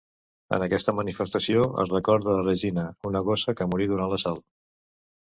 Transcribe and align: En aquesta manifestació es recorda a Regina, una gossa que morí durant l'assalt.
En 0.55 0.63
aquesta 0.67 0.93
manifestació 0.99 1.65
es 1.83 1.91
recorda 1.95 2.33
a 2.37 2.45
Regina, 2.47 2.87
una 3.11 3.21
gossa 3.29 3.55
que 3.61 3.69
morí 3.75 3.89
durant 3.93 4.15
l'assalt. 4.15 4.43